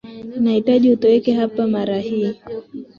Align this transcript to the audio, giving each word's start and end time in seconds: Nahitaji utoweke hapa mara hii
Nahitaji 0.39 0.91
utoweke 0.91 1.33
hapa 1.33 1.67
mara 1.67 1.99
hii 1.99 2.35